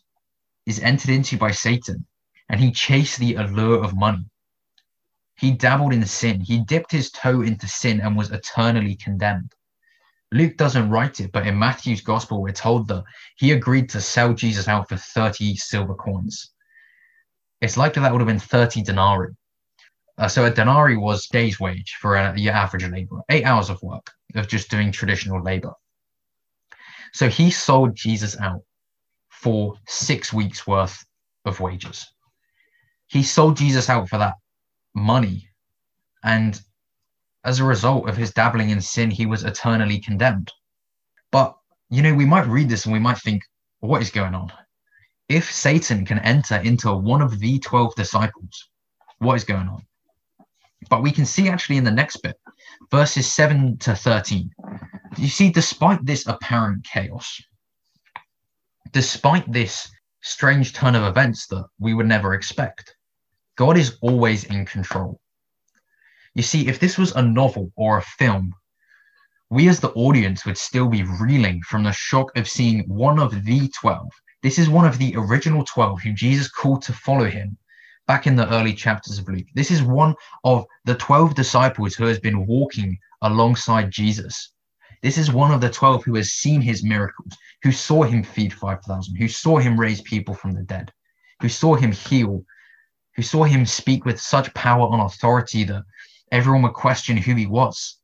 [0.69, 2.05] is entered into by Satan,
[2.51, 4.27] and he chased the allure of money.
[5.35, 6.41] He dabbled in sin.
[6.43, 9.55] He dipped his toe into sin and was eternally condemned.
[10.31, 13.05] Luke doesn't write it, but in Matthew's gospel, we're told that
[13.37, 16.51] he agreed to sell Jesus out for 30 silver coins.
[17.63, 19.35] It's likely that would have been 30 denarii.
[20.19, 23.83] Uh, so a denarii was day's wage for a, your average laborer, eight hours of
[23.83, 25.73] work of just doing traditional labor.
[27.15, 28.63] So he sold Jesus out
[29.41, 31.05] for six weeks worth
[31.45, 32.07] of wages.
[33.07, 34.35] He sold Jesus out for that
[34.95, 35.49] money.
[36.25, 36.61] And
[37.45, 40.53] as a result of his dabbling in sin, he was eternally condemned.
[41.31, 41.57] But,
[41.89, 43.43] you know, we might read this and we might think,
[43.81, 44.53] what is going on?
[45.29, 48.69] If Satan can enter into one of the 12 disciples,
[49.19, 49.83] what is going on?
[50.91, 52.37] But we can see actually in the next bit,
[52.91, 54.51] verses 7 to 13.
[55.17, 57.41] You see, despite this apparent chaos,
[58.93, 62.95] despite this strange turn of events that we would never expect,
[63.57, 65.21] God is always in control.
[66.35, 68.55] You see, if this was a novel or a film,
[69.51, 73.45] we as the audience would still be reeling from the shock of seeing one of
[73.45, 74.09] the 12.
[74.43, 77.57] This is one of the original 12 who Jesus called to follow him
[78.07, 79.47] back in the early chapters of Luke.
[79.55, 84.53] This is one of the 12 disciples who has been walking alongside Jesus.
[85.03, 87.33] This is one of the 12 who has seen his miracles,
[87.63, 90.93] who saw him feed 5,000, who saw him raise people from the dead,
[91.41, 92.45] who saw him heal,
[93.15, 95.85] who saw him speak with such power and authority that
[96.33, 97.99] everyone would question who he was.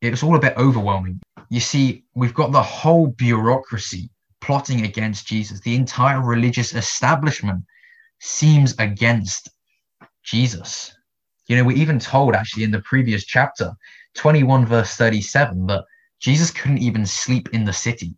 [0.00, 1.20] It was all a bit overwhelming.
[1.50, 5.60] You see, we've got the whole bureaucracy plotting against Jesus.
[5.60, 7.64] The entire religious establishment
[8.18, 9.50] seems against
[10.22, 10.94] Jesus.
[11.46, 13.72] You know, we're even told actually in the previous chapter,
[14.14, 15.84] 21 verse 37, that
[16.20, 18.14] Jesus couldn't even sleep in the city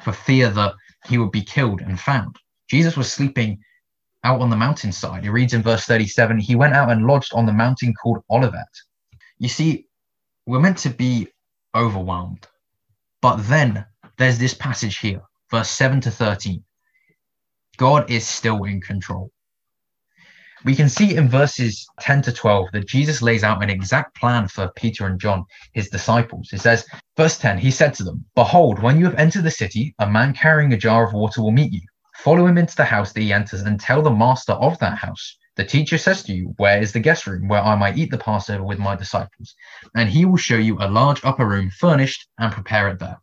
[0.00, 0.74] for fear that
[1.06, 2.36] he would be killed and found.
[2.68, 3.58] Jesus was sleeping
[4.24, 5.24] out on the mountainside.
[5.24, 8.68] He reads in verse 37 he went out and lodged on the mountain called Olivet.
[9.38, 9.86] You see,
[10.46, 11.28] we're meant to be
[11.74, 12.46] overwhelmed.
[13.20, 13.84] But then
[14.16, 16.62] there's this passage here, verse 7 to 13.
[17.76, 19.30] God is still in control.
[20.64, 24.48] We can see in verses 10 to 12 that Jesus lays out an exact plan
[24.48, 26.50] for Peter and John, his disciples.
[26.52, 26.84] It says,
[27.16, 30.34] verse 10, he said to them, Behold, when you have entered the city, a man
[30.34, 31.82] carrying a jar of water will meet you.
[32.16, 35.36] Follow him into the house that he enters and tell the master of that house.
[35.54, 38.18] The teacher says to you, Where is the guest room where I might eat the
[38.18, 39.54] Passover with my disciples?
[39.94, 43.20] And he will show you a large upper room furnished and prepare it there.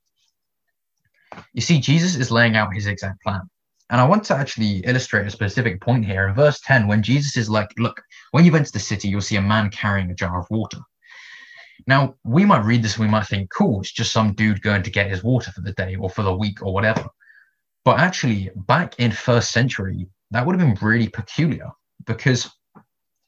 [1.53, 3.41] You see, Jesus is laying out his exact plan.
[3.89, 6.27] And I want to actually illustrate a specific point here.
[6.27, 9.35] In verse 10, when Jesus is like, Look, when you've entered the city, you'll see
[9.35, 10.79] a man carrying a jar of water.
[11.87, 14.83] Now, we might read this and we might think, cool, it's just some dude going
[14.83, 17.07] to get his water for the day or for the week or whatever.
[17.83, 21.69] But actually, back in first century, that would have been really peculiar
[22.05, 22.49] because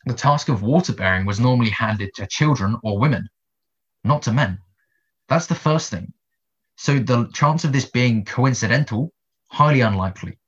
[0.05, 3.29] the task of water bearing was normally handed to children or women,
[4.03, 4.59] not to men.
[5.29, 6.13] That's the first thing.
[6.77, 9.13] So the chance of this being coincidental,
[9.49, 10.39] highly unlikely.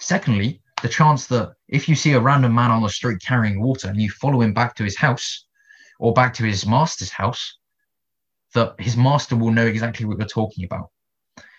[0.00, 3.88] Secondly, the chance that if you see a random man on the street carrying water
[3.88, 5.44] and you follow him back to his house
[5.98, 7.58] or back to his master's house,
[8.54, 10.90] that his master will know exactly what you're talking about.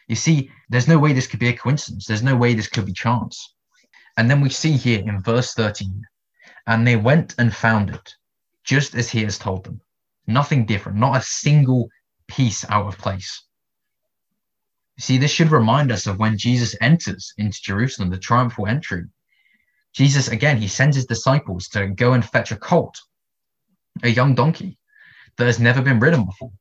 [0.08, 2.06] You see, there's no way this could be a coincidence.
[2.06, 3.54] There's no way this could be chance.
[4.18, 6.04] And then we see here in verse 13,
[6.68, 8.16] And they went and found it
[8.64, 9.80] just as he has told them.
[10.28, 11.90] Nothing different, not a single
[12.28, 13.44] piece out of place.
[15.02, 19.06] See, this should remind us of when Jesus enters into Jerusalem, the triumphal entry.
[19.94, 23.02] Jesus, again, he sends his disciples to go and fetch a colt,
[24.04, 24.78] a young donkey
[25.38, 26.52] that has never been ridden before.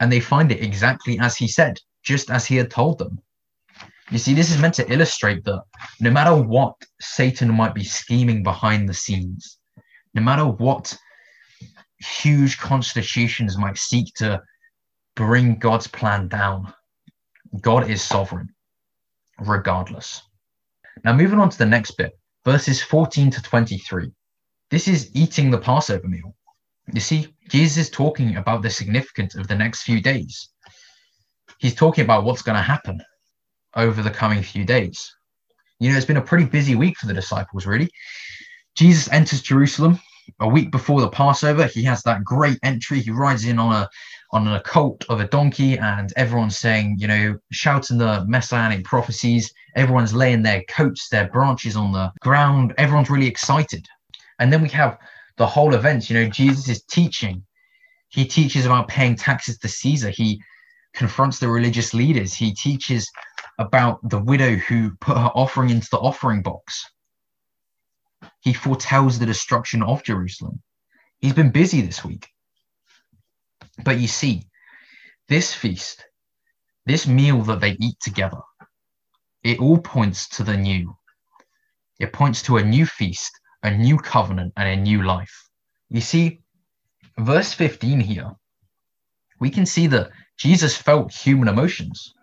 [0.00, 3.20] And they find it exactly as he said, just as he had told them.
[4.10, 5.64] You see, this is meant to illustrate that
[6.00, 9.58] no matter what Satan might be scheming behind the scenes,
[10.14, 10.96] no matter what
[11.98, 14.40] huge constitutions might seek to
[15.14, 16.72] bring God's plan down,
[17.60, 18.48] God is sovereign,
[19.38, 20.22] regardless.
[21.04, 24.10] Now, moving on to the next bit, verses 14 to 23.
[24.70, 26.34] This is eating the Passover meal.
[26.92, 30.50] You see, Jesus is talking about the significance of the next few days.
[31.58, 33.00] He's talking about what's going to happen
[33.74, 35.14] over the coming few days.
[35.80, 37.90] You know, it's been a pretty busy week for the disciples, really.
[38.74, 39.98] Jesus enters Jerusalem
[40.40, 41.66] a week before the Passover.
[41.66, 43.00] He has that great entry.
[43.00, 43.88] He rides in on a
[44.30, 49.52] on a colt of a donkey, and everyone's saying, you know, shouting the messianic prophecies.
[49.74, 52.74] Everyone's laying their coats, their branches on the ground.
[52.76, 53.86] Everyone's really excited.
[54.38, 54.98] And then we have
[55.36, 56.10] the whole event.
[56.10, 57.42] You know, Jesus is teaching.
[58.08, 60.10] He teaches about paying taxes to Caesar.
[60.10, 60.42] He
[60.94, 62.34] confronts the religious leaders.
[62.34, 63.10] He teaches
[63.58, 66.84] about the widow who put her offering into the offering box.
[68.40, 70.60] He foretells the destruction of Jerusalem.
[71.18, 72.28] He's been busy this week.
[73.84, 74.44] But you see,
[75.28, 76.04] this feast,
[76.86, 78.40] this meal that they eat together,
[79.42, 80.96] it all points to the new.
[81.98, 85.48] It points to a new feast, a new covenant, and a new life.
[85.90, 86.40] You see,
[87.18, 88.30] verse 15 here,
[89.40, 92.14] we can see that Jesus felt human emotions.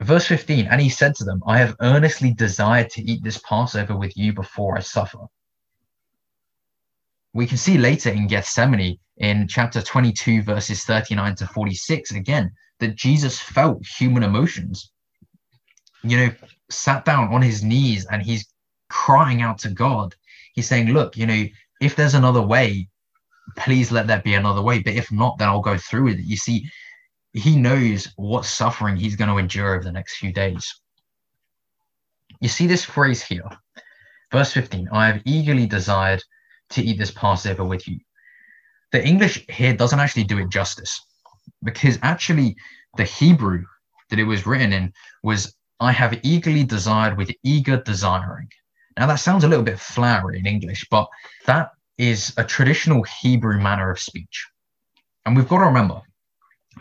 [0.00, 3.96] Verse 15, and he said to them, I have earnestly desired to eat this Passover
[3.96, 5.18] with you before I suffer.
[7.34, 12.94] We can see later in Gethsemane in chapter 22, verses 39 to 46, again, that
[12.94, 14.92] Jesus felt human emotions.
[16.04, 16.30] You know,
[16.70, 18.46] sat down on his knees and he's
[18.88, 20.14] crying out to God.
[20.54, 21.44] He's saying, Look, you know,
[21.80, 22.88] if there's another way,
[23.56, 24.80] please let there be another way.
[24.80, 26.24] But if not, then I'll go through with it.
[26.24, 26.70] You see,
[27.32, 30.72] he knows what suffering he's going to endure over the next few days.
[32.40, 33.48] You see this phrase here,
[34.30, 36.22] verse 15 I have eagerly desired
[36.70, 37.98] to eat this Passover with you.
[38.92, 41.00] The English here doesn't actually do it justice
[41.62, 42.56] because actually
[42.96, 43.64] the Hebrew
[44.10, 48.48] that it was written in was I have eagerly desired with eager desiring.
[48.96, 51.08] Now that sounds a little bit flowery in English, but
[51.46, 54.46] that is a traditional Hebrew manner of speech.
[55.26, 56.00] And we've got to remember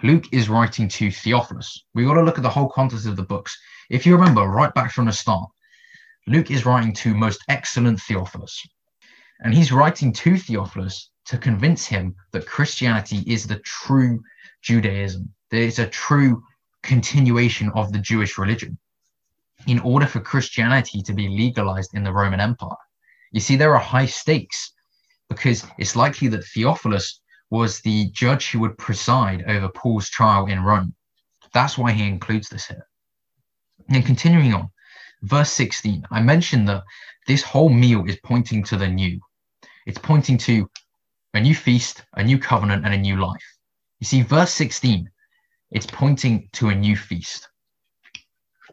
[0.02, 1.86] Luke is writing to Theophilus.
[1.93, 3.58] We've got to look at the whole context of the books.
[3.89, 5.50] If you remember right back from the start,
[6.28, 8.65] Luke is writing to most excellent Theophilus.
[9.41, 14.22] And he's writing to Theophilus to convince him that Christianity is the true
[14.62, 16.43] Judaism, that it's a true
[16.82, 18.78] continuation of the Jewish religion
[19.67, 22.76] in order for Christianity to be legalized in the Roman Empire.
[23.32, 24.74] You see, there are high stakes
[25.30, 30.63] because it's likely that Theophilus was the judge who would preside over Paul's trial in
[30.63, 30.93] Rome.
[31.54, 32.88] That's why he includes this here.
[33.89, 34.69] And continuing on,
[35.24, 36.84] verse 16, I mentioned that
[37.28, 39.20] this whole meal is pointing to the new.
[39.86, 40.70] It's pointing to
[41.34, 43.44] a new feast, a new covenant, and a new life.
[44.00, 45.10] You see, verse 16,
[45.72, 47.48] it's pointing to a new feast.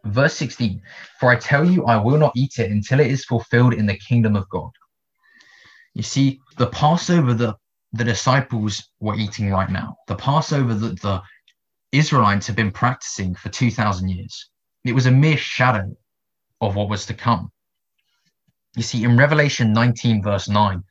[0.05, 0.83] Verse 16,
[1.19, 3.97] for I tell you, I will not eat it until it is fulfilled in the
[3.97, 4.71] kingdom of God.
[5.95, 7.57] You see, the Passover that
[7.93, 11.23] the disciples were eating right now, the Passover that the
[11.93, 14.51] Israelites have been practicing for 2,000 years,
[14.85, 15.95] it was a mere shadow
[16.61, 17.51] of what was to come.
[18.77, 20.85] You see, in Revelation 19, verse 9,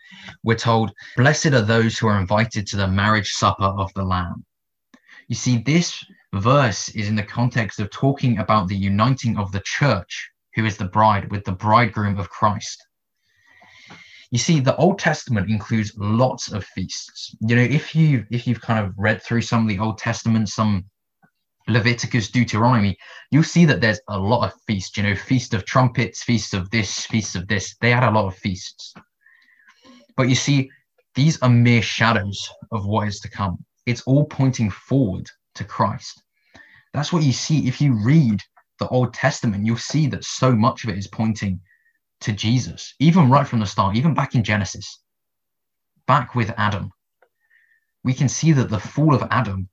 [0.44, 4.46] we're told, Blessed are those who are invited to the marriage supper of the Lamb.
[5.30, 6.04] You see, this
[6.34, 10.76] verse is in the context of talking about the uniting of the church, who is
[10.76, 12.86] the bride, with the bridegroom of Christ.
[14.32, 17.36] You see, the Old Testament includes lots of feasts.
[17.42, 20.50] You know, if you if you've kind of read through some of the Old Testament,
[20.50, 20.86] some
[21.70, 22.98] Leviticus, Deuteronomy,
[23.32, 24.98] you'll see that there's a lot of feasts.
[24.98, 27.76] You know, feast of trumpets, feast of this, feast of this.
[27.80, 28.94] They had a lot of feasts.
[30.18, 30.70] But you see,
[31.16, 33.64] these are mere shadows of what is to come.
[33.86, 36.22] It's all pointing forward to Christ.
[36.94, 38.42] That's what you see if you read
[38.80, 39.66] the Old Testament.
[39.66, 41.60] You'll see that so much of it is pointing
[42.22, 45.00] to Jesus, even right from the start, even back in Genesis,
[46.08, 46.92] back with Adam.
[48.04, 49.70] We can see that the fall of Adam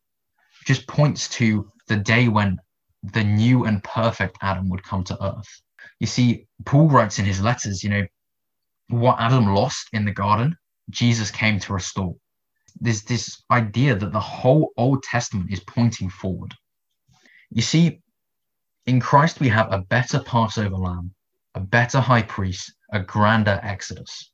[0.64, 2.58] just points to the day when
[3.02, 5.62] the new and perfect Adam would come to earth.
[6.00, 8.06] You see, Paul writes in his letters, you know,
[8.88, 10.56] what Adam lost in the garden,
[10.90, 12.14] Jesus came to restore.
[12.80, 16.54] There's this idea that the whole Old Testament is pointing forward.
[17.50, 18.00] You see,
[18.86, 21.12] in Christ, we have a better Passover lamb,
[21.54, 24.30] a better high priest, a grander Exodus.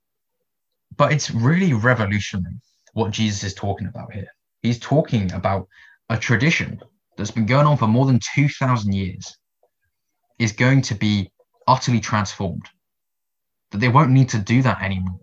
[0.97, 2.57] But it's really revolutionary
[2.93, 4.29] what Jesus is talking about here.
[4.63, 5.69] He's talking about
[6.11, 6.81] a tradition
[7.17, 9.37] that's been going on for more than 2,000 years
[10.39, 11.31] is going to be
[11.67, 12.67] utterly transformed.
[13.71, 15.21] That they won't need to do that anymore.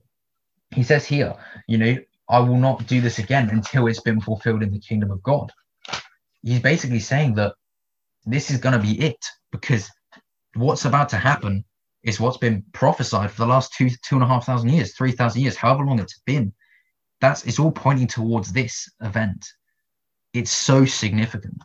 [0.72, 1.36] He says here,
[1.68, 1.98] you know,
[2.30, 5.52] I will not do this again until it's been fulfilled in the kingdom of God.
[6.44, 7.54] He's basically saying that
[8.26, 9.18] this is going to be it
[9.52, 9.90] because
[10.56, 11.66] what's about to happen
[12.04, 15.12] is what's been prophesied for the last two two and a half thousand years, three
[15.12, 16.54] thousand years, however long it's been.
[17.20, 19.46] That's it's all pointing towards this event.
[20.34, 21.62] It's so significant.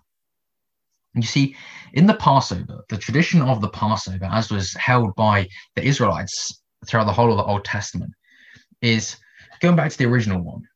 [1.15, 1.57] You see,
[1.93, 7.05] in the Passover, the tradition of the Passover, as was held by the Israelites throughout
[7.05, 8.13] the whole of the Old Testament,
[8.83, 9.17] is
[9.61, 10.67] going back to the original one.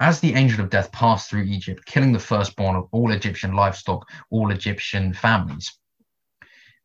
[0.00, 4.08] As the angel of death passed through Egypt, killing the firstborn of all Egyptian livestock,
[4.30, 5.78] all Egyptian families,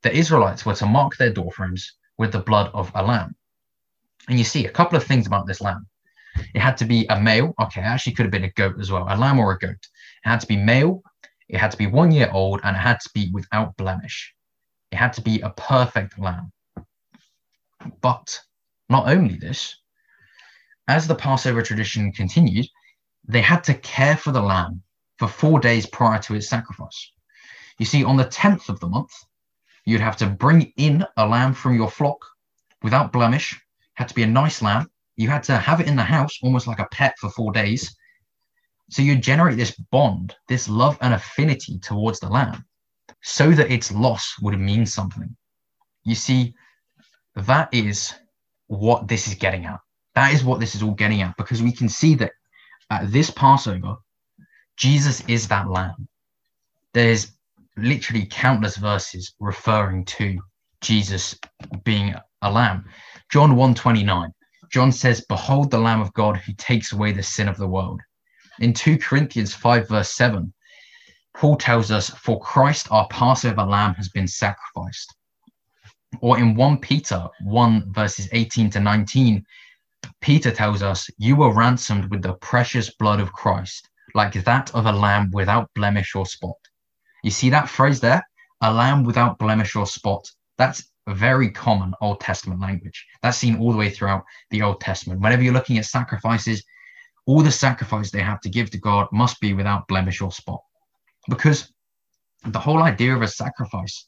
[0.04, 3.36] the Israelites were to mark their doorframes with the blood of a lamb.
[4.28, 5.88] And you see a couple of things about this lamb.
[6.54, 7.56] It had to be a male.
[7.60, 9.72] Okay, actually could have been a goat as well, a lamb or a goat.
[10.26, 11.02] It had to be male
[11.48, 14.34] it had to be one year old and it had to be without blemish.
[14.92, 16.52] It had to be a perfect lamb.
[18.02, 18.40] But
[18.90, 19.76] not only this,
[20.88, 22.68] as the Passover tradition continued,
[23.28, 24.84] they had to care for the lamb
[25.18, 27.12] for four days prior to its sacrifice.
[27.80, 29.12] You see, on the 10th of the month,
[29.86, 32.24] you'd have to bring in a lamb from your flock
[32.84, 33.60] without blemish,
[33.96, 34.90] had to be a nice lamb.
[35.16, 37.96] You had to have it in the house almost like a pet for four days.
[38.90, 42.66] So you generate this bond, this love and affinity towards the lamb
[43.24, 45.36] so that its loss would mean something.
[46.04, 46.54] You see,
[47.36, 48.14] that is
[48.68, 49.80] what this is getting at.
[50.14, 52.32] That is what this is all getting at because we can see that
[52.90, 53.96] at this Passover,
[54.78, 56.08] Jesus is that lamb.
[56.94, 57.32] There's
[57.78, 60.40] literally countless verses referring to
[60.82, 61.38] Jesus
[61.84, 62.86] being a lamb.
[63.32, 64.32] John 1:29.
[64.72, 68.02] John says, "Behold the lamb of God who takes away the sin of the world."
[68.60, 70.54] In 2 Corinthians 5, verse 7,
[71.36, 75.14] Paul tells us, For Christ our Passover lamb has been sacrificed.
[76.22, 79.46] Or in 1 Peter 1, verses 18 to 19,
[80.22, 84.86] Peter tells us, You were ransomed with the precious blood of Christ, like that of
[84.86, 86.56] a lamb without blemish or spot.
[87.24, 88.26] You see that phrase there?
[88.62, 90.30] A lamb without blemish or spot.
[90.58, 93.06] That's very common Old Testament language.
[93.22, 95.20] That's seen all the way throughout the Old Testament.
[95.20, 96.64] Whenever you're looking at sacrifices,
[97.28, 100.62] all the sacrifice they have to give to God must be without blemish or spot.
[101.28, 101.72] Because
[102.46, 104.08] the whole idea of a sacrifice,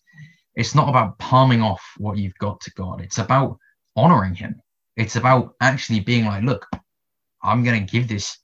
[0.56, 3.02] it's not about palming off what you've got to God.
[3.02, 3.58] It's about
[3.96, 4.62] honoring Him.
[4.96, 6.68] It's about actually being like, look,
[7.44, 8.38] I'm going to give this,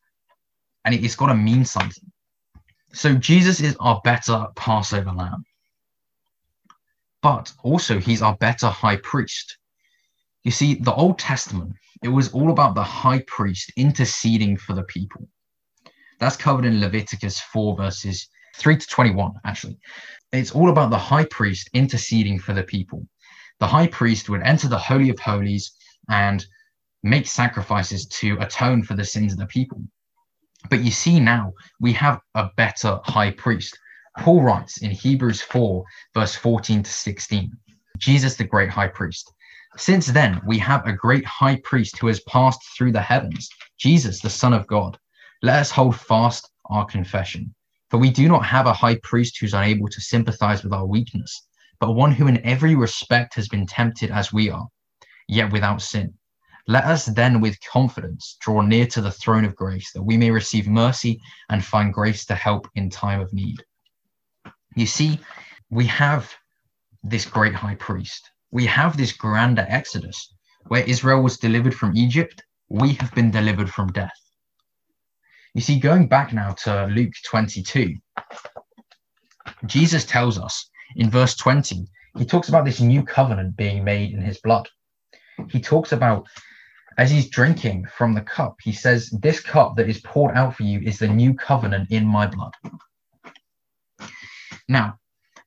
[0.86, 2.12] and it's got to mean something.
[2.94, 5.44] So Jesus is our better Passover lamb.
[7.22, 9.58] But also, he's our better high priest.
[10.44, 14.84] You see, the Old Testament it was all about the high priest interceding for the
[14.84, 15.28] people.
[16.20, 18.28] That's covered in Leviticus 4, verses
[18.58, 19.78] 3 to 21, actually.
[20.34, 23.08] It's all about the high priest interceding for the people.
[23.60, 25.72] The high priest would enter the Holy of Holies
[26.10, 26.46] and
[27.04, 29.82] make sacrifices to atone for the sins of the people.
[30.70, 33.78] But you see now, we have a better high priest.
[34.20, 37.52] Paul writes in Hebrews 4, verse 14 to 16
[37.98, 39.32] Jesus, the great high priest
[39.76, 44.20] since then, we have a great high priest who has passed through the heavens, Jesus,
[44.20, 44.98] the Son of God.
[45.42, 47.54] Let us hold fast our confession.
[47.90, 51.48] For we do not have a high priest who's unable to sympathize with our weakness,
[51.80, 54.68] but one who in every respect has been tempted as we are,
[55.28, 56.14] yet without sin.
[56.68, 60.32] Let us then with confidence draw near to the throne of grace that we may
[60.32, 63.64] receive mercy and find grace to help in time of need.
[64.76, 65.20] You see,
[65.70, 66.32] we have
[67.04, 70.32] this great high priest we have this grander exodus
[70.68, 74.14] where Israel was delivered from Egypt, we have been delivered from death.
[75.56, 77.96] You see, going back now to Luke 22,
[79.66, 81.88] Jesus tells us in verse 20,
[82.20, 84.70] he talks about this new covenant being made in his blood.
[85.50, 86.28] He talks about
[87.00, 90.62] as he's drinking from the cup, he says, This cup that is poured out for
[90.62, 92.54] you is the new covenant in my blood.
[94.70, 95.00] Now,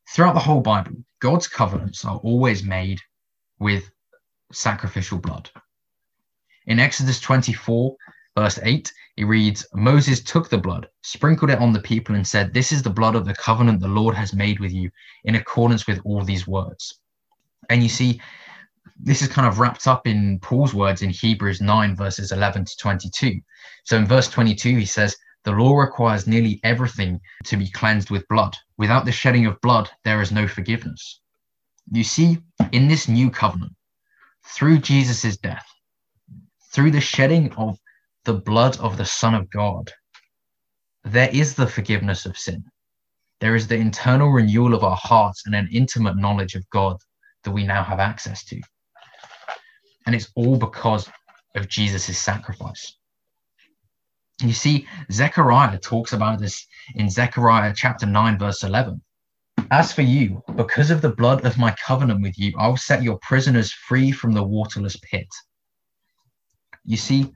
[0.09, 3.01] throughout the whole Bible, God's covenants are always made
[3.59, 3.91] with
[4.53, 5.51] sacrificial blood.
[6.67, 7.95] In Exodus 24,
[8.37, 12.53] verse 8, it reads Moses took the blood, sprinkled it on the people, and said,
[12.53, 14.91] This is the blood of the covenant the Lord has made with you
[15.25, 17.01] in accordance with all these words.
[17.71, 18.21] And you see,
[18.99, 22.77] this is kind of wrapped up in Paul's words in Hebrews 9, verses 11 to
[22.77, 23.41] 22.
[23.85, 28.29] So in verse 22, he says, The law requires nearly everything to be cleansed with
[28.29, 28.57] blood.
[28.79, 31.21] Without the shedding of blood, there is no forgiveness.
[31.91, 32.39] You see,
[32.73, 33.75] in this new covenant,
[34.45, 35.67] through Jesus' death,
[36.73, 37.79] through the shedding of
[38.25, 39.93] the blood of the Son of God,
[41.05, 42.65] there is the forgiveness of sin.
[43.41, 46.97] There is the internal renewal of our hearts and an intimate knowledge of God
[47.45, 48.61] that we now have access to.
[50.07, 51.09] And it's all because
[51.55, 52.97] of Jesus' sacrifice.
[54.43, 59.01] You see, Zechariah talks about this in Zechariah chapter 9, verse 11.
[59.71, 63.03] As for you, because of the blood of my covenant with you, I will set
[63.03, 65.27] your prisoners free from the waterless pit.
[66.85, 67.33] You see,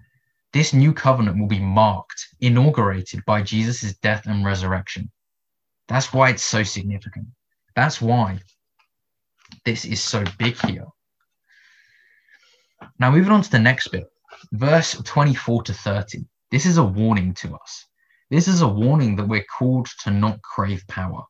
[0.52, 5.10] this new covenant will be marked, inaugurated by Jesus' death and resurrection.
[5.88, 7.26] That's why it's so significant.
[7.74, 8.40] That's why
[9.64, 10.86] this is so big here.
[12.98, 14.04] Now, moving on to the next bit,
[14.52, 16.24] verse 24 to 30.
[16.50, 17.86] This is a warning to us.
[18.28, 21.22] This is a warning that we're called to not crave power.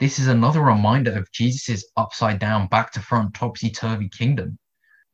[0.00, 4.58] This is another reminder of Jesus' upside down, back to front, topsy turvy kingdom,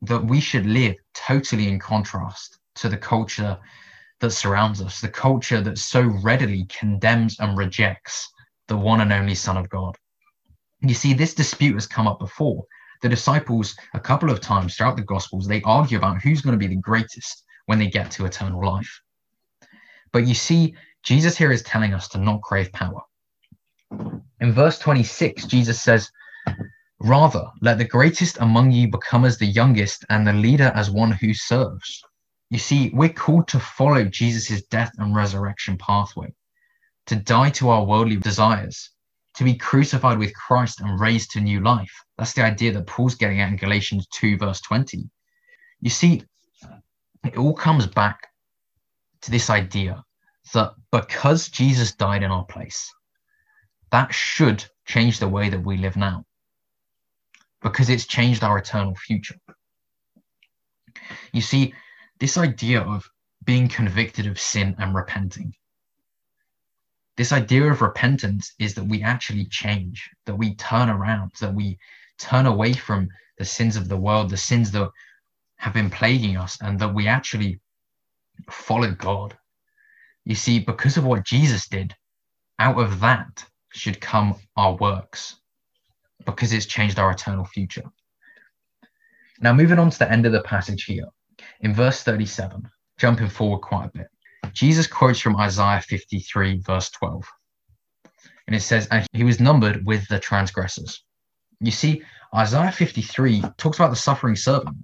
[0.01, 3.57] that we should live totally in contrast to the culture
[4.19, 8.31] that surrounds us, the culture that so readily condemns and rejects
[8.67, 9.95] the one and only Son of God.
[10.79, 12.63] You see, this dispute has come up before.
[13.03, 16.67] The disciples, a couple of times throughout the Gospels, they argue about who's going to
[16.67, 19.01] be the greatest when they get to eternal life.
[20.11, 22.99] But you see, Jesus here is telling us to not crave power.
[24.41, 26.11] In verse 26, Jesus says,
[26.99, 31.13] Rather, let the greatest among you become as the youngest, and the leader as one
[31.13, 32.03] who serves.
[32.49, 36.33] You see, we're called to follow Jesus' death and resurrection pathway,
[37.05, 38.89] to die to our worldly desires,
[39.35, 41.93] to be crucified with Christ and raised to new life.
[42.17, 45.09] That's the idea that Paul's getting at in Galatians 2, verse 20.
[45.79, 46.23] You see,
[47.25, 48.27] it all comes back
[49.21, 50.03] to this idea
[50.53, 52.91] that because Jesus died in our place,
[53.91, 56.25] that should change the way that we live now
[57.61, 59.35] because it's changed our eternal future.
[61.31, 61.73] You see,
[62.19, 63.07] this idea of
[63.43, 65.53] being convicted of sin and repenting.
[67.17, 71.77] This idea of repentance is that we actually change, that we turn around, that we
[72.17, 74.89] turn away from the sins of the world, the sins that
[75.61, 77.59] have been plaguing us, and that we actually
[78.49, 79.37] follow God.
[80.25, 81.93] You see, because of what Jesus did,
[82.57, 85.35] out of that should come our works,
[86.25, 87.83] because it's changed our eternal future.
[89.39, 91.05] Now, moving on to the end of the passage here,
[91.59, 94.07] in verse 37, jumping forward quite a bit,
[94.53, 97.23] Jesus quotes from Isaiah 53, verse 12.
[98.47, 101.03] And it says, And he was numbered with the transgressors.
[101.59, 102.01] You see,
[102.35, 104.75] Isaiah 53 talks about the suffering servant.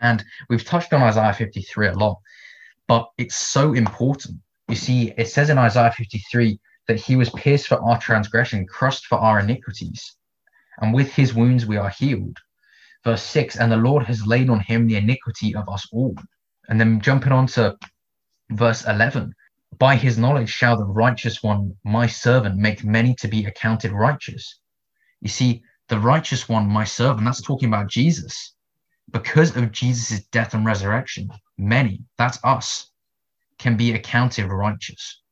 [0.00, 2.18] And we've touched on Isaiah 53 a lot,
[2.86, 4.38] but it's so important.
[4.68, 9.06] You see, it says in Isaiah 53 that he was pierced for our transgression, crushed
[9.06, 10.16] for our iniquities.
[10.78, 12.38] And with his wounds we are healed
[13.06, 16.12] verse 6 and the lord has laid on him the iniquity of us all
[16.68, 17.76] and then jumping on to
[18.50, 19.32] verse 11
[19.78, 24.58] by his knowledge shall the righteous one my servant make many to be accounted righteous
[25.20, 28.55] you see the righteous one my servant that's talking about jesus
[29.12, 32.90] because of jesus' death and resurrection many that's us
[33.58, 35.22] can be accounted righteous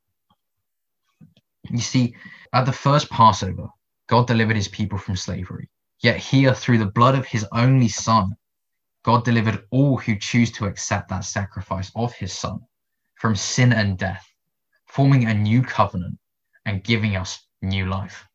[1.69, 2.15] you see
[2.53, 3.67] at the first passover
[4.07, 5.69] god delivered his people from slavery
[6.01, 8.35] Yet here, through the blood of his only Son,
[9.03, 12.59] God delivered all who choose to accept that sacrifice of his Son
[13.15, 14.25] from sin and death,
[14.87, 16.19] forming a new covenant
[16.65, 18.27] and giving us new life.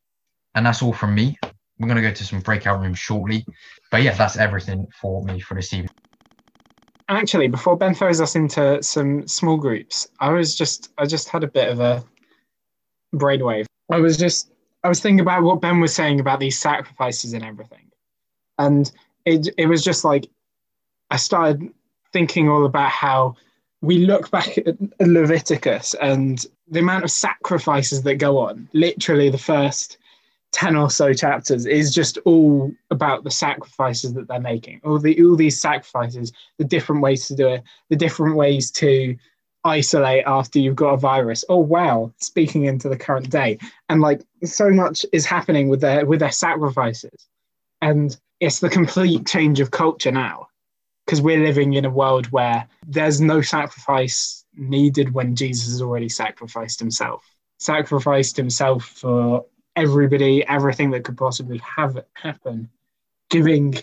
[0.55, 1.37] And that's all from me.
[1.81, 3.43] We're going to go to some breakout rooms shortly.
[3.89, 5.89] But yeah, that's everything for me for this evening.
[7.09, 11.43] Actually, before Ben throws us into some small groups, I was just I just had
[11.43, 12.03] a bit of a
[13.13, 13.65] brainwave.
[13.91, 14.51] I was just
[14.83, 17.91] I was thinking about what Ben was saying about these sacrifices and everything,
[18.59, 18.89] and
[19.25, 20.27] it it was just like
[21.09, 21.67] I started
[22.13, 23.35] thinking all about how
[23.81, 28.69] we look back at Leviticus and the amount of sacrifices that go on.
[28.73, 29.97] Literally, the first
[30.51, 35.21] 10 or so chapters is just all about the sacrifices that they're making all the
[35.23, 39.15] all these sacrifices the different ways to do it the different ways to
[39.63, 41.45] isolate after you've got a virus.
[41.49, 43.57] Oh wow, speaking into the current day.
[43.89, 47.27] And like so much is happening with their with their sacrifices.
[47.81, 50.47] And it's the complete change of culture now.
[51.05, 56.09] Because we're living in a world where there's no sacrifice needed when Jesus has already
[56.09, 57.25] sacrificed himself.
[57.57, 59.45] Sacrificed himself for
[59.75, 62.69] everybody, everything that could possibly have happen,
[63.29, 63.75] giving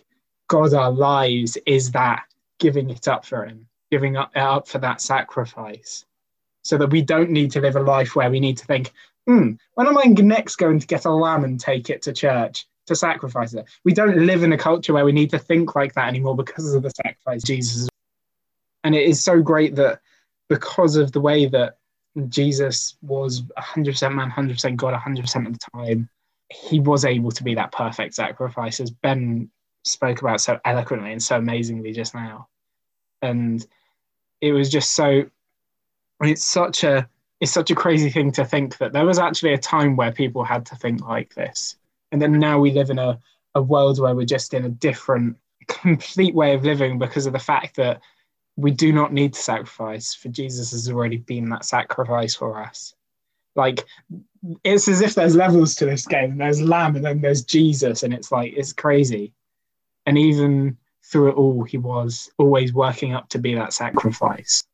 [0.48, 2.24] God our lives is that
[2.58, 6.04] giving it up for Him, giving up, up for that sacrifice,
[6.62, 8.92] so that we don't need to live a life where we need to think,
[9.26, 12.66] hmm, when am I next going to get a lamb and take it to church
[12.86, 13.66] to sacrifice it?
[13.84, 16.74] We don't live in a culture where we need to think like that anymore because
[16.74, 17.88] of the sacrifice Jesus.
[18.84, 20.00] And it is so great that
[20.48, 21.76] because of the way that
[22.28, 26.08] Jesus was 100% man, 100% God, 100% of the time,
[26.50, 29.50] he was able to be that perfect sacrifice, as Ben
[29.84, 32.48] spoke about so eloquently and so amazingly just now.
[33.22, 33.64] And
[34.40, 35.24] it was just so,
[36.20, 37.08] it's such a,
[37.40, 40.42] it's such a crazy thing to think that there was actually a time where people
[40.42, 41.76] had to think like this.
[42.10, 43.18] And then now we live in a,
[43.54, 45.36] a world where we're just in a different,
[45.68, 48.00] complete way of living because of the fact that
[48.58, 52.92] we do not need to sacrifice, for Jesus has already been that sacrifice for us.
[53.54, 53.86] Like
[54.64, 56.36] it's as if there's levels to this game.
[56.36, 59.32] There's Lamb and then there's Jesus, and it's like it's crazy.
[60.06, 64.64] And even through it all, he was always working up to be that sacrifice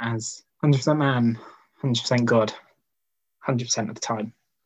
[0.00, 1.36] as 100% man,
[1.82, 2.52] 100% God,
[3.48, 4.32] 100% of the time.